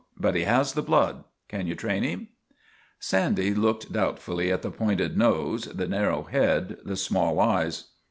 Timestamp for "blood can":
0.81-1.67